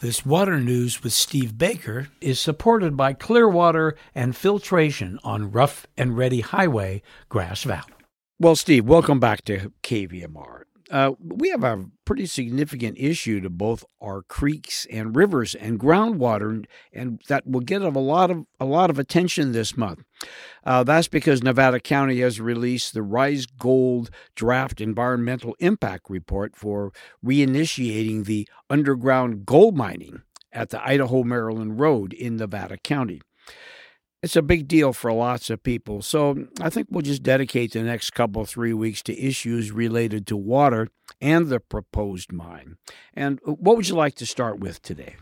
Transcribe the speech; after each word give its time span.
This 0.00 0.26
water 0.26 0.60
news 0.60 1.02
with 1.02 1.14
Steve 1.14 1.56
Baker 1.56 2.08
is 2.20 2.38
supported 2.38 2.98
by 2.98 3.14
Clearwater 3.14 3.96
and 4.14 4.36
Filtration 4.36 5.18
on 5.24 5.50
Rough 5.50 5.86
and 5.96 6.18
Ready 6.18 6.42
Highway, 6.42 7.00
Grass 7.30 7.62
Valley. 7.62 7.94
Well, 8.38 8.56
Steve, 8.56 8.84
welcome 8.84 9.18
back 9.18 9.42
to 9.46 9.72
KVMR. 9.82 10.64
Uh, 10.90 11.12
we 11.18 11.48
have 11.50 11.64
a 11.64 11.84
pretty 12.04 12.26
significant 12.26 12.96
issue 12.98 13.40
to 13.40 13.50
both 13.50 13.84
our 14.00 14.22
creeks 14.22 14.86
and 14.90 15.16
rivers 15.16 15.54
and 15.54 15.80
groundwater, 15.80 16.64
and 16.92 17.20
that 17.28 17.46
will 17.46 17.60
get 17.60 17.82
a 17.82 17.88
lot 17.88 18.30
of 18.30 18.44
a 18.60 18.64
lot 18.64 18.88
of 18.88 18.98
attention 18.98 19.52
this 19.52 19.76
month. 19.76 20.04
Uh, 20.64 20.84
that's 20.84 21.08
because 21.08 21.42
Nevada 21.42 21.80
County 21.80 22.20
has 22.20 22.40
released 22.40 22.94
the 22.94 23.02
Rise 23.02 23.46
Gold 23.46 24.10
Draft 24.36 24.80
Environmental 24.80 25.56
Impact 25.58 26.08
Report 26.08 26.54
for 26.54 26.92
reinitiating 27.24 28.24
the 28.24 28.48
underground 28.70 29.44
gold 29.44 29.76
mining 29.76 30.22
at 30.52 30.70
the 30.70 30.82
Idaho 30.86 31.24
Maryland 31.24 31.80
Road 31.80 32.12
in 32.12 32.36
Nevada 32.36 32.76
County 32.78 33.20
it's 34.22 34.36
a 34.36 34.42
big 34.42 34.66
deal 34.66 34.92
for 34.92 35.12
lots 35.12 35.50
of 35.50 35.62
people. 35.62 36.02
So 36.02 36.48
I 36.60 36.70
think 36.70 36.88
we'll 36.90 37.02
just 37.02 37.22
dedicate 37.22 37.72
the 37.72 37.82
next 37.82 38.10
couple 38.10 38.44
three 38.44 38.72
weeks 38.72 39.02
to 39.04 39.18
issues 39.18 39.70
related 39.70 40.26
to 40.28 40.36
water 40.36 40.88
and 41.20 41.48
the 41.48 41.60
proposed 41.60 42.32
mine. 42.32 42.76
And 43.14 43.40
what 43.44 43.76
would 43.76 43.88
you 43.88 43.94
like 43.94 44.14
to 44.16 44.26
start 44.26 44.58
with 44.58 44.82
today? 44.82 45.16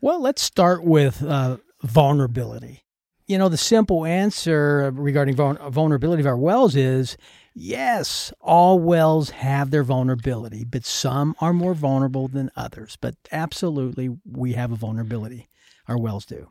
Well, 0.00 0.20
let's 0.20 0.42
start 0.42 0.84
with 0.84 1.22
uh, 1.22 1.58
vulnerability. 1.82 2.84
You 3.26 3.36
know, 3.36 3.48
the 3.48 3.56
simple 3.56 4.04
answer 4.06 4.90
regarding 4.94 5.36
vulnerability 5.36 6.20
of 6.20 6.26
our 6.26 6.36
wells 6.36 6.74
is 6.74 7.16
yes, 7.54 8.32
all 8.40 8.78
wells 8.78 9.30
have 9.30 9.70
their 9.70 9.82
vulnerability, 9.82 10.64
but 10.64 10.84
some 10.84 11.34
are 11.40 11.52
more 11.52 11.74
vulnerable 11.74 12.28
than 12.28 12.50
others. 12.56 12.96
But 13.00 13.16
absolutely, 13.30 14.16
we 14.24 14.52
have 14.54 14.72
a 14.72 14.76
vulnerability 14.76 15.48
our 15.88 15.98
wells 15.98 16.26
do. 16.26 16.50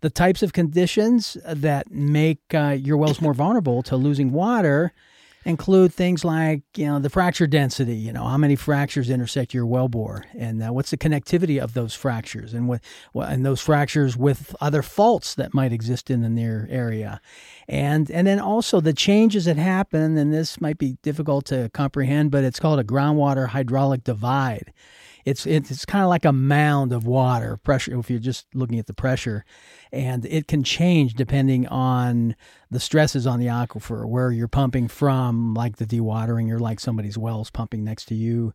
The 0.00 0.10
types 0.10 0.42
of 0.42 0.52
conditions 0.52 1.36
that 1.44 1.90
make 1.90 2.40
uh, 2.54 2.76
your 2.78 2.96
wells 2.96 3.20
more 3.20 3.34
vulnerable 3.34 3.82
to 3.84 3.96
losing 3.96 4.32
water 4.32 4.92
include 5.46 5.94
things 5.94 6.24
like 6.24 6.62
you 6.76 6.84
know 6.84 6.98
the 6.98 7.08
fracture 7.08 7.46
density 7.46 7.94
you 7.94 8.12
know 8.12 8.24
how 8.24 8.36
many 8.36 8.56
fractures 8.56 9.08
intersect 9.08 9.54
your 9.54 9.64
wellbore 9.64 10.24
and 10.36 10.60
uh, 10.60 10.72
what's 10.72 10.90
the 10.90 10.96
connectivity 10.96 11.62
of 11.62 11.72
those 11.72 11.94
fractures 11.94 12.52
and 12.52 12.68
what 12.68 12.80
and 13.14 13.46
those 13.46 13.60
fractures 13.60 14.16
with 14.16 14.56
other 14.60 14.82
faults 14.82 15.36
that 15.36 15.54
might 15.54 15.72
exist 15.72 16.10
in 16.10 16.20
the 16.20 16.28
near 16.28 16.66
area 16.68 17.20
and 17.68 18.10
and 18.10 18.26
then 18.26 18.40
also 18.40 18.80
the 18.80 18.92
changes 18.92 19.44
that 19.44 19.56
happen 19.56 20.18
and 20.18 20.34
this 20.34 20.60
might 20.60 20.78
be 20.78 20.98
difficult 21.02 21.44
to 21.44 21.70
comprehend 21.72 22.32
but 22.32 22.42
it's 22.42 22.58
called 22.58 22.80
a 22.80 22.84
groundwater 22.84 23.48
hydraulic 23.48 24.02
divide 24.02 24.72
it's 25.26 25.44
it's 25.44 25.84
kind 25.84 26.04
of 26.04 26.08
like 26.08 26.24
a 26.24 26.32
mound 26.32 26.92
of 26.92 27.04
water 27.04 27.56
pressure 27.58 27.98
if 27.98 28.08
you're 28.08 28.18
just 28.18 28.46
looking 28.54 28.78
at 28.78 28.86
the 28.86 28.94
pressure 28.94 29.44
and 29.92 30.24
it 30.26 30.46
can 30.46 30.62
change 30.62 31.14
depending 31.14 31.66
on 31.66 32.36
the 32.70 32.78
stresses 32.78 33.26
on 33.26 33.40
the 33.40 33.46
aquifer 33.46 34.08
where 34.08 34.30
you're 34.30 34.46
pumping 34.46 34.86
from 34.86 35.52
like 35.52 35.76
the 35.76 35.84
dewatering 35.84 36.50
or 36.50 36.60
like 36.60 36.78
somebody's 36.78 37.18
wells 37.18 37.50
pumping 37.50 37.82
next 37.82 38.06
to 38.06 38.14
you 38.14 38.54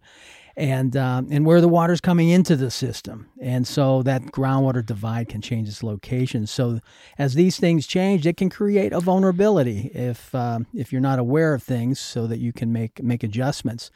and 0.55 0.95
um, 0.95 1.27
and 1.29 1.45
where 1.45 1.59
the 1.59 1.67
water's 1.67 2.01
coming 2.01 2.29
into 2.29 2.55
the 2.55 2.71
system. 2.71 3.29
And 3.41 3.65
so 3.65 4.03
that 4.03 4.23
groundwater 4.27 4.85
divide 4.85 5.29
can 5.29 5.41
change 5.41 5.67
its 5.67 5.81
location. 5.81 6.45
So 6.45 6.79
as 7.17 7.33
these 7.35 7.57
things 7.57 7.87
change 7.87 8.25
it 8.25 8.37
can 8.37 8.49
create 8.49 8.93
a 8.93 8.99
vulnerability 8.99 9.91
if 9.93 10.33
um, 10.33 10.67
if 10.73 10.91
you're 10.91 11.01
not 11.01 11.19
aware 11.19 11.53
of 11.53 11.63
things 11.63 11.99
so 11.99 12.27
that 12.27 12.39
you 12.39 12.53
can 12.53 12.71
make 12.71 13.03
make 13.03 13.23
adjustments 13.23 13.91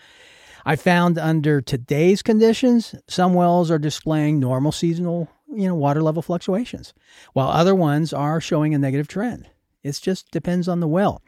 I 0.65 0.75
found 0.75 1.19
under 1.19 1.61
today's 1.61 2.23
conditions, 2.23 2.95
some 3.07 3.35
wells 3.35 3.69
are 3.69 3.77
displaying 3.77 4.39
normal 4.39 4.71
seasonal, 4.71 5.29
you 5.47 5.67
know, 5.67 5.75
water 5.75 6.01
level 6.01 6.23
fluctuations, 6.23 6.93
while 7.33 7.49
other 7.49 7.75
ones 7.75 8.11
are 8.13 8.41
showing 8.41 8.73
a 8.73 8.79
negative 8.79 9.07
trend. 9.07 9.47
It 9.83 9.99
just 10.01 10.31
depends 10.31 10.67
on 10.67 10.79
the 10.79 10.87
well. 10.87 11.21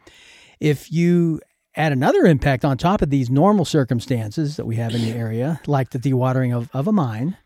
If 0.60 0.92
you 0.92 1.40
add 1.76 1.92
another 1.92 2.26
impact 2.26 2.66
on 2.66 2.78
top 2.78 3.04
of 3.04 3.12
these 3.12 3.30
normal 3.30 3.64
circumstances 3.64 4.58
that 4.58 4.66
we 4.66 4.78
have 4.78 4.96
in 4.96 5.02
the 5.02 5.12
area, 5.12 5.62
like 5.68 5.92
the 5.92 6.00
dewatering 6.00 6.56
of, 6.56 6.70
of 6.74 6.88
a 6.88 6.92
mine, 6.92 7.38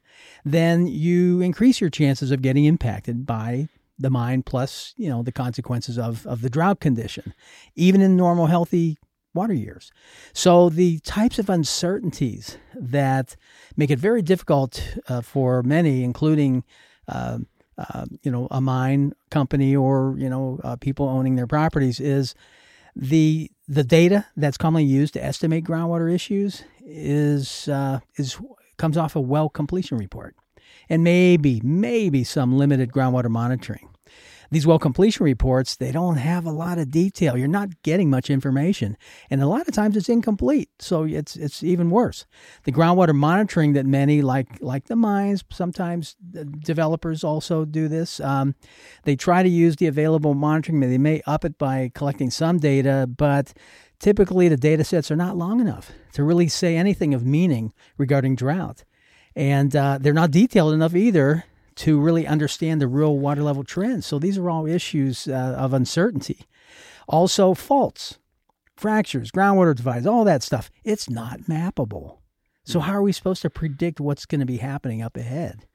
then 0.45 0.87
you 0.87 1.41
increase 1.41 1.81
your 1.81 1.89
chances 1.89 2.31
of 2.31 2.41
getting 2.41 2.63
impacted 2.63 3.25
by 3.25 3.67
the 3.99 4.09
mine 4.09 4.41
plus, 4.43 4.93
you 4.95 5.09
know, 5.09 5.21
the 5.21 5.31
consequences 5.33 5.99
of, 5.99 6.25
of 6.25 6.41
the 6.41 6.49
drought 6.49 6.79
condition. 6.79 7.33
Even 7.75 8.01
in 8.01 8.15
normal 8.15 8.47
healthy 8.47 8.97
water 9.33 9.53
years. 9.53 9.91
So, 10.33 10.69
the 10.69 10.99
types 10.99 11.39
of 11.39 11.49
uncertainties 11.49 12.57
that 12.75 13.35
make 13.77 13.89
it 13.89 13.99
very 13.99 14.21
difficult 14.21 14.97
uh, 15.07 15.21
for 15.21 15.63
many, 15.63 16.03
including 16.03 16.63
uh, 17.07 17.39
uh, 17.77 18.05
you 18.23 18.31
know 18.31 18.47
a 18.51 18.61
mine 18.61 19.13
company 19.29 19.75
or 19.75 20.15
you 20.17 20.29
know 20.29 20.59
uh, 20.63 20.75
people 20.75 21.07
owning 21.07 21.35
their 21.35 21.47
properties, 21.47 21.99
is 21.99 22.35
the 22.95 23.49
the 23.67 23.83
data 23.83 24.25
that's 24.35 24.57
commonly 24.57 24.83
used 24.83 25.13
to 25.13 25.23
estimate 25.23 25.63
groundwater 25.63 26.13
issues 26.13 26.63
is 26.85 27.67
uh, 27.69 27.99
is 28.15 28.37
comes 28.77 28.97
off 28.97 29.15
a 29.15 29.21
well 29.21 29.49
completion 29.49 29.97
report, 29.97 30.35
and 30.89 31.03
maybe 31.03 31.61
maybe 31.63 32.23
some 32.23 32.57
limited 32.57 32.91
groundwater 32.91 33.29
monitoring 33.29 33.90
these 34.51 34.67
well 34.67 34.79
completion 34.79 35.23
reports, 35.23 35.77
they 35.77 35.91
don't 35.93 36.17
have 36.17 36.45
a 36.45 36.51
lot 36.51 36.77
of 36.77 36.91
detail. 36.91 37.37
You're 37.37 37.47
not 37.47 37.81
getting 37.83 38.09
much 38.09 38.29
information. 38.29 38.97
And 39.29 39.41
a 39.41 39.47
lot 39.47 39.67
of 39.67 39.73
times 39.73 39.95
it's 39.95 40.09
incomplete. 40.09 40.69
So 40.79 41.03
it's 41.03 41.37
it's 41.37 41.63
even 41.63 41.89
worse. 41.89 42.25
The 42.65 42.73
groundwater 42.73 43.15
monitoring 43.15 43.73
that 43.73 43.85
many 43.85 44.21
like 44.21 44.61
like 44.61 44.85
the 44.85 44.97
mines, 44.97 45.43
sometimes 45.51 46.15
developers 46.59 47.23
also 47.23 47.63
do 47.63 47.87
this. 47.87 48.19
Um, 48.19 48.55
they 49.03 49.15
try 49.15 49.41
to 49.41 49.49
use 49.49 49.77
the 49.77 49.87
available 49.87 50.33
monitoring. 50.33 50.81
They 50.81 50.97
may 50.97 51.21
up 51.25 51.45
it 51.45 51.57
by 51.57 51.91
collecting 51.95 52.29
some 52.29 52.59
data, 52.59 53.07
but 53.07 53.53
typically 53.99 54.49
the 54.49 54.57
data 54.57 54.83
sets 54.83 55.09
are 55.09 55.15
not 55.15 55.37
long 55.37 55.61
enough 55.61 55.91
to 56.13 56.23
really 56.23 56.49
say 56.49 56.75
anything 56.75 57.13
of 57.13 57.25
meaning 57.25 57.71
regarding 57.97 58.35
drought. 58.35 58.83
And 59.33 59.73
uh, 59.73 59.97
they're 60.01 60.11
not 60.11 60.31
detailed 60.31 60.73
enough 60.73 60.93
either 60.93 61.45
to 61.75 61.99
really 61.99 62.27
understand 62.27 62.81
the 62.81 62.87
real 62.87 63.17
water 63.17 63.43
level 63.43 63.63
trends. 63.63 64.05
So 64.05 64.19
these 64.19 64.37
are 64.37 64.49
all 64.49 64.65
issues 64.65 65.27
uh, 65.27 65.55
of 65.57 65.73
uncertainty. 65.73 66.39
Also, 67.07 67.53
faults, 67.53 68.19
fractures, 68.75 69.31
groundwater 69.31 69.75
divides, 69.75 70.05
all 70.05 70.23
that 70.25 70.43
stuff. 70.43 70.69
It's 70.83 71.09
not 71.09 71.41
mappable. 71.41 72.17
So, 72.63 72.79
how 72.79 72.93
are 72.93 73.01
we 73.01 73.11
supposed 73.11 73.41
to 73.41 73.49
predict 73.49 73.99
what's 73.99 74.25
going 74.25 74.39
to 74.39 74.45
be 74.45 74.57
happening 74.57 75.01
up 75.01 75.17
ahead? 75.17 75.65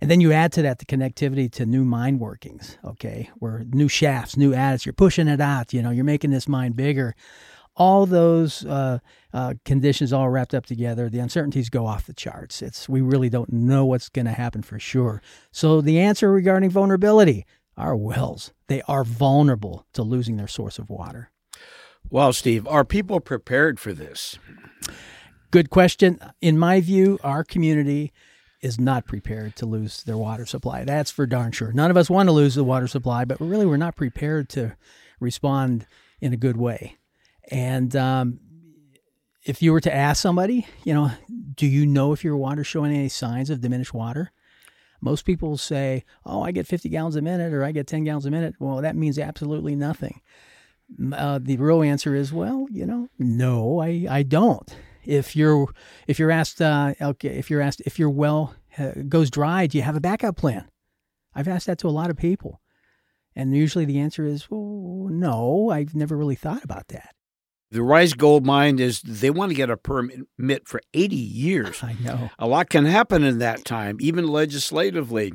And 0.00 0.10
then 0.10 0.20
you 0.20 0.32
add 0.32 0.52
to 0.52 0.62
that 0.62 0.78
the 0.78 0.86
connectivity 0.86 1.50
to 1.52 1.66
new 1.66 1.84
mine 1.84 2.18
workings, 2.18 2.78
okay, 2.84 3.30
where 3.36 3.64
new 3.72 3.88
shafts, 3.88 4.36
new 4.36 4.52
adits, 4.52 4.84
you're 4.84 4.92
pushing 4.92 5.28
it 5.28 5.40
out, 5.40 5.72
you 5.72 5.82
know, 5.82 5.90
you're 5.90 6.04
making 6.04 6.30
this 6.30 6.48
mine 6.48 6.72
bigger 6.72 7.14
all 7.76 8.06
those 8.06 8.64
uh, 8.64 8.98
uh, 9.32 9.54
conditions 9.64 10.12
all 10.12 10.28
wrapped 10.28 10.54
up 10.54 10.66
together, 10.66 11.08
the 11.08 11.18
uncertainties 11.18 11.68
go 11.68 11.86
off 11.86 12.06
the 12.06 12.12
charts. 12.12 12.62
It's 12.62 12.88
we 12.88 13.00
really 13.00 13.28
don't 13.28 13.52
know 13.52 13.84
what's 13.84 14.08
going 14.08 14.26
to 14.26 14.32
happen 14.32 14.62
for 14.62 14.78
sure. 14.78 15.20
So 15.50 15.80
the 15.80 15.98
answer 15.98 16.30
regarding 16.30 16.70
vulnerability 16.70 17.46
are 17.76 17.96
wells. 17.96 18.52
They 18.68 18.82
are 18.82 19.04
vulnerable 19.04 19.86
to 19.94 20.02
losing 20.02 20.36
their 20.36 20.48
source 20.48 20.78
of 20.78 20.90
water. 20.90 21.30
Well, 22.10 22.32
Steve, 22.32 22.66
are 22.68 22.84
people 22.84 23.18
prepared 23.20 23.80
for 23.80 23.92
this? 23.92 24.38
Good 25.50 25.70
question. 25.70 26.18
In 26.40 26.58
my 26.58 26.80
view, 26.80 27.18
our 27.24 27.42
community 27.42 28.12
is 28.60 28.80
not 28.80 29.06
prepared 29.06 29.56
to 29.56 29.66
lose 29.66 30.02
their 30.02 30.16
water 30.16 30.46
supply. 30.46 30.84
That's 30.84 31.10
for 31.10 31.26
darn 31.26 31.52
sure. 31.52 31.72
None 31.72 31.90
of 31.90 31.96
us 31.96 32.08
want 32.08 32.28
to 32.28 32.32
lose 32.32 32.54
the 32.54 32.64
water 32.64 32.86
supply, 32.86 33.24
but 33.24 33.40
really 33.40 33.66
we're 33.66 33.76
not 33.76 33.96
prepared 33.96 34.48
to 34.50 34.76
respond 35.20 35.86
in 36.20 36.32
a 36.32 36.36
good 36.36 36.56
way. 36.56 36.96
And 37.50 37.94
um, 37.96 38.40
if 39.44 39.62
you 39.62 39.72
were 39.72 39.80
to 39.80 39.94
ask 39.94 40.20
somebody, 40.20 40.66
you 40.84 40.94
know, 40.94 41.10
do 41.54 41.66
you 41.66 41.86
know 41.86 42.12
if 42.12 42.24
your 42.24 42.36
water's 42.36 42.66
showing 42.66 42.94
any 42.94 43.08
signs 43.08 43.50
of 43.50 43.60
diminished 43.60 43.94
water? 43.94 44.32
Most 45.00 45.26
people 45.26 45.58
say, 45.58 46.04
oh, 46.24 46.42
I 46.42 46.50
get 46.50 46.66
50 46.66 46.88
gallons 46.88 47.16
a 47.16 47.22
minute 47.22 47.52
or 47.52 47.62
I 47.62 47.72
get 47.72 47.86
10 47.86 48.04
gallons 48.04 48.24
a 48.24 48.30
minute. 48.30 48.54
Well, 48.58 48.80
that 48.80 48.96
means 48.96 49.18
absolutely 49.18 49.76
nothing. 49.76 50.20
Uh, 51.12 51.38
the 51.42 51.58
real 51.58 51.82
answer 51.82 52.14
is, 52.14 52.32
well, 52.32 52.66
you 52.70 52.86
know, 52.86 53.08
no, 53.18 53.80
I, 53.80 54.06
I 54.08 54.22
don't. 54.22 54.74
If 55.04 55.36
you're 55.36 55.68
if 56.06 56.18
you're 56.18 56.30
asked 56.30 56.62
uh, 56.62 56.94
okay, 56.98 57.28
if 57.28 57.50
you're 57.50 57.60
asked 57.60 57.82
if 57.84 57.98
your 57.98 58.08
well 58.08 58.54
uh, 58.78 58.92
goes 59.06 59.30
dry, 59.30 59.66
do 59.66 59.76
you 59.76 59.84
have 59.84 59.96
a 59.96 60.00
backup 60.00 60.36
plan? 60.36 60.66
I've 61.34 61.48
asked 61.48 61.66
that 61.66 61.78
to 61.80 61.88
a 61.88 61.90
lot 61.90 62.08
of 62.08 62.16
people, 62.16 62.62
and 63.36 63.54
usually 63.54 63.84
the 63.84 63.98
answer 63.98 64.24
is, 64.24 64.50
well, 64.50 65.08
no, 65.10 65.68
I've 65.70 65.94
never 65.94 66.16
really 66.16 66.36
thought 66.36 66.64
about 66.64 66.88
that. 66.88 67.14
The 67.74 67.82
Rise 67.82 68.12
Gold 68.14 68.46
Mine 68.46 68.78
is 68.78 69.02
they 69.02 69.30
want 69.30 69.50
to 69.50 69.56
get 69.56 69.68
a 69.68 69.76
permit 69.76 70.68
for 70.68 70.80
80 70.94 71.16
years. 71.16 71.82
I 71.82 71.96
know. 72.00 72.30
A 72.38 72.46
lot 72.46 72.70
can 72.70 72.84
happen 72.84 73.24
in 73.24 73.38
that 73.38 73.64
time, 73.64 73.96
even 73.98 74.28
legislatively. 74.28 75.32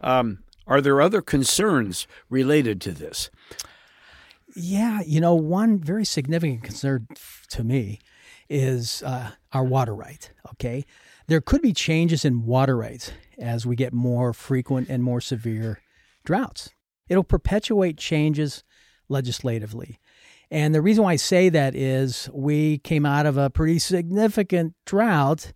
Um, 0.00 0.40
are 0.66 0.80
there 0.80 1.00
other 1.00 1.22
concerns 1.22 2.08
related 2.28 2.80
to 2.80 2.90
this? 2.90 3.30
Yeah, 4.56 5.02
you 5.06 5.20
know, 5.20 5.36
one 5.36 5.78
very 5.78 6.04
significant 6.04 6.64
concern 6.64 7.06
to 7.50 7.62
me 7.62 8.00
is 8.50 9.04
uh, 9.04 9.30
our 9.52 9.62
water 9.62 9.94
right. 9.94 10.32
Okay, 10.54 10.84
there 11.28 11.40
could 11.40 11.62
be 11.62 11.72
changes 11.72 12.24
in 12.24 12.44
water 12.44 12.76
rights 12.76 13.12
as 13.38 13.66
we 13.66 13.76
get 13.76 13.92
more 13.92 14.32
frequent 14.32 14.88
and 14.88 15.04
more 15.04 15.20
severe 15.20 15.80
droughts. 16.24 16.70
It'll 17.08 17.22
perpetuate 17.22 17.98
changes 17.98 18.64
legislatively. 19.08 20.00
And 20.50 20.74
the 20.74 20.82
reason 20.82 21.04
why 21.04 21.12
I 21.12 21.16
say 21.16 21.48
that 21.50 21.74
is 21.74 22.28
we 22.32 22.78
came 22.78 23.04
out 23.04 23.26
of 23.26 23.36
a 23.36 23.50
pretty 23.50 23.78
significant 23.78 24.74
drought 24.86 25.52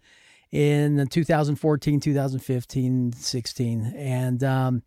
in 0.51 1.07
2014, 1.09 2.01
2015, 2.01 3.13
16. 3.13 3.95
And, 3.97 4.45
um, 4.45 4.83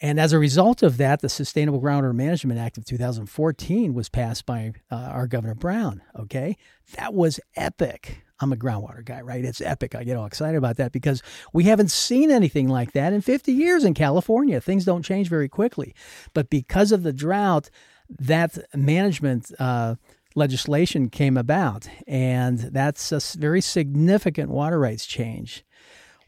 and 0.00 0.20
as 0.20 0.32
a 0.32 0.38
result 0.38 0.82
of 0.82 0.98
that, 0.98 1.20
the 1.20 1.28
Sustainable 1.28 1.80
Groundwater 1.80 2.14
Management 2.14 2.60
Act 2.60 2.78
of 2.78 2.84
2014 2.84 3.94
was 3.94 4.08
passed 4.08 4.46
by 4.46 4.72
uh, 4.90 4.96
our 4.96 5.26
Governor 5.26 5.54
Brown. 5.54 6.02
Okay. 6.18 6.56
That 6.96 7.14
was 7.14 7.40
epic. 7.56 8.24
I'm 8.40 8.52
a 8.52 8.56
groundwater 8.56 9.04
guy, 9.04 9.20
right? 9.20 9.44
It's 9.44 9.60
epic. 9.60 9.94
I 9.94 10.04
get 10.04 10.16
all 10.16 10.26
excited 10.26 10.58
about 10.58 10.76
that 10.76 10.92
because 10.92 11.22
we 11.52 11.64
haven't 11.64 11.90
seen 11.90 12.30
anything 12.30 12.68
like 12.68 12.92
that 12.92 13.12
in 13.12 13.20
50 13.20 13.52
years 13.52 13.84
in 13.84 13.94
California. 13.94 14.60
Things 14.60 14.84
don't 14.84 15.04
change 15.04 15.28
very 15.28 15.48
quickly. 15.48 15.94
But 16.34 16.50
because 16.50 16.90
of 16.92 17.04
the 17.04 17.12
drought, 17.12 17.70
that 18.08 18.58
management 18.74 19.50
uh, 19.58 19.96
legislation 20.34 21.10
came 21.10 21.36
about, 21.36 21.88
and 22.06 22.58
that's 22.58 23.12
a 23.12 23.20
very 23.38 23.60
significant 23.60 24.50
water 24.50 24.78
rights 24.78 25.06
change. 25.06 25.64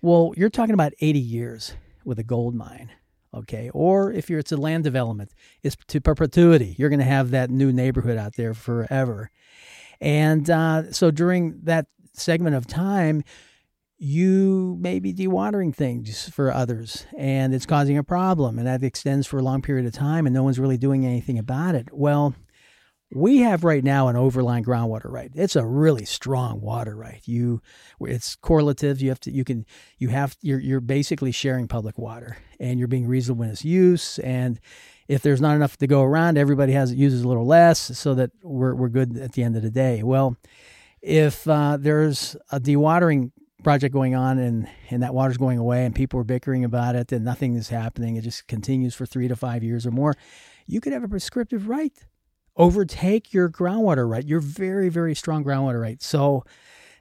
Well, 0.02 0.32
you're 0.36 0.50
talking 0.50 0.74
about 0.74 0.92
80 1.00 1.18
years 1.18 1.74
with 2.04 2.18
a 2.18 2.24
gold 2.24 2.54
mine, 2.54 2.90
okay? 3.34 3.70
Or 3.74 4.12
if 4.12 4.30
you're 4.30 4.38
it's 4.38 4.52
a 4.52 4.56
land 4.56 4.84
development, 4.84 5.32
it's 5.62 5.76
to 5.88 6.00
perpetuity. 6.00 6.76
You're 6.78 6.90
going 6.90 7.00
to 7.00 7.04
have 7.04 7.30
that 7.30 7.50
new 7.50 7.72
neighborhood 7.72 8.18
out 8.18 8.36
there 8.36 8.54
forever. 8.54 9.30
And 10.00 10.48
uh, 10.48 10.92
so 10.92 11.10
during 11.10 11.60
that 11.64 11.86
segment 12.12 12.56
of 12.56 12.66
time, 12.66 13.24
you 13.98 14.76
may 14.80 14.98
be 14.98 15.14
dewatering 15.14 15.74
things 15.74 16.28
for 16.28 16.52
others 16.52 17.06
and 17.16 17.54
it's 17.54 17.66
causing 17.66 17.96
a 17.96 18.04
problem 18.04 18.58
and 18.58 18.66
that 18.66 18.82
extends 18.82 19.26
for 19.26 19.38
a 19.38 19.42
long 19.42 19.62
period 19.62 19.86
of 19.86 19.92
time 19.92 20.26
and 20.26 20.34
no 20.34 20.42
one's 20.42 20.58
really 20.58 20.76
doing 20.76 21.06
anything 21.06 21.38
about 21.38 21.74
it. 21.74 21.88
Well, 21.92 22.34
we 23.14 23.38
have 23.38 23.64
right 23.64 23.84
now 23.84 24.08
an 24.08 24.16
overlying 24.16 24.64
groundwater 24.64 25.10
right. 25.10 25.30
It's 25.34 25.56
a 25.56 25.64
really 25.64 26.04
strong 26.04 26.60
water 26.60 26.94
right. 26.94 27.22
You, 27.24 27.62
it's 28.00 28.36
correlative. 28.36 29.00
You 29.00 29.10
have 29.10 29.20
to, 29.20 29.30
you 29.30 29.44
can, 29.44 29.64
you 29.98 30.08
have, 30.08 30.36
you're, 30.42 30.58
you're 30.58 30.80
basically 30.80 31.32
sharing 31.32 31.68
public 31.68 31.96
water 31.96 32.36
and 32.60 32.78
you're 32.78 32.88
being 32.88 33.06
reasonable 33.06 33.44
in 33.44 33.50
its 33.50 33.64
use. 33.64 34.18
And 34.18 34.60
if 35.08 35.22
there's 35.22 35.40
not 35.40 35.54
enough 35.54 35.76
to 35.78 35.86
go 35.86 36.02
around, 36.02 36.36
everybody 36.36 36.72
has 36.72 36.92
uses 36.92 37.22
a 37.22 37.28
little 37.28 37.46
less 37.46 37.78
so 37.78 38.14
that 38.14 38.32
we're, 38.42 38.74
we're 38.74 38.88
good 38.88 39.16
at 39.16 39.32
the 39.32 39.44
end 39.44 39.56
of 39.56 39.62
the 39.62 39.70
day. 39.70 40.02
Well, 40.02 40.36
if 41.00 41.46
uh, 41.46 41.76
there's 41.78 42.36
a 42.50 42.58
dewatering 42.58 43.30
project 43.66 43.92
going 43.92 44.14
on 44.14 44.38
and, 44.38 44.68
and 44.90 45.02
that 45.02 45.12
water's 45.12 45.36
going 45.36 45.58
away 45.58 45.84
and 45.84 45.92
people 45.92 46.20
are 46.20 46.24
bickering 46.24 46.64
about 46.64 46.94
it 46.94 47.10
and 47.10 47.24
nothing 47.24 47.56
is 47.56 47.68
happening, 47.68 48.14
it 48.14 48.22
just 48.22 48.46
continues 48.46 48.94
for 48.94 49.04
three 49.04 49.26
to 49.26 49.34
five 49.34 49.64
years 49.64 49.84
or 49.84 49.90
more, 49.90 50.14
you 50.68 50.80
could 50.80 50.92
have 50.92 51.02
a 51.02 51.08
prescriptive 51.08 51.68
right. 51.68 51.92
Overtake 52.56 53.34
your 53.34 53.48
groundwater 53.48 54.08
right, 54.08 54.24
your 54.24 54.38
very, 54.38 54.88
very 54.88 55.16
strong 55.16 55.42
groundwater 55.42 55.82
right. 55.82 56.00
So, 56.00 56.44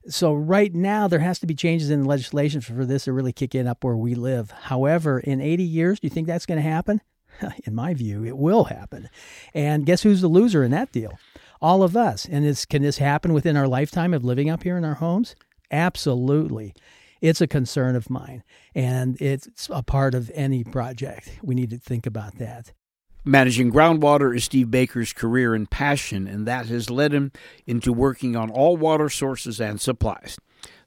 so 0.08 0.34
right 0.34 0.74
now 0.74 1.08
there 1.08 1.20
has 1.20 1.38
to 1.38 1.46
be 1.46 1.54
changes 1.54 1.92
in 1.92 2.04
legislation 2.04 2.62
for 2.62 2.84
this 2.84 3.04
to 3.04 3.14
really 3.14 3.32
kick 3.32 3.54
in 3.54 3.68
up 3.68 3.84
where 3.84 3.96
we 3.96 4.16
live. 4.16 4.50
However, 4.50 5.20
in 5.20 5.42
80 5.42 5.62
years, 5.62 6.00
do 6.00 6.08
you 6.08 6.12
think 6.12 6.26
that's 6.26 6.48
going 6.48 6.58
to 6.58 6.68
happen? 6.68 7.00
In 7.66 7.76
my 7.76 7.94
view, 7.94 8.26
it 8.26 8.38
will 8.38 8.64
happen. 8.64 9.08
And 9.54 9.86
guess 9.86 10.02
who's 10.02 10.22
the 10.22 10.28
loser 10.28 10.64
in 10.64 10.72
that 10.72 10.92
deal? 10.92 11.20
All 11.62 11.84
of 11.84 11.96
us. 11.96 12.26
And 12.26 12.44
is, 12.44 12.66
can 12.66 12.82
this 12.82 12.98
happen 12.98 13.34
within 13.34 13.56
our 13.56 13.68
lifetime 13.68 14.16
of 14.16 14.24
living 14.24 14.50
up 14.50 14.64
here 14.64 14.78
in 14.78 14.86
our 14.86 14.96
homes? 14.96 15.36
Absolutely. 15.76 16.74
It's 17.20 17.42
a 17.42 17.48
concern 17.48 17.98
of 17.98 18.10
mine, 18.10 18.44
and 18.74 19.22
it's 19.22 19.68
a 19.70 19.84
part 19.84 20.16
of 20.16 20.32
any 20.34 20.64
project. 20.64 21.38
We 21.44 21.54
need 21.54 21.70
to 21.72 21.78
think 21.78 22.06
about 22.06 22.38
that. 22.38 22.72
Managing 23.26 23.74
groundwater 23.74 24.34
is 24.36 24.46
Steve 24.46 24.72
Baker's 24.72 25.12
career 25.12 25.54
and 25.54 25.70
passion, 25.70 26.28
and 26.28 26.48
that 26.48 26.68
has 26.68 26.90
led 26.90 27.12
him 27.12 27.34
into 27.66 27.92
working 27.92 28.38
on 28.38 28.50
all 28.50 28.78
water 28.78 29.10
sources 29.10 29.60
and 29.60 29.82
supplies. 29.82 30.38